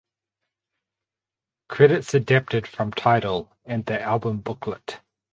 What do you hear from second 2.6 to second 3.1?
from